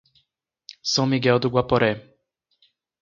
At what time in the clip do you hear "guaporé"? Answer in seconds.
1.47-2.15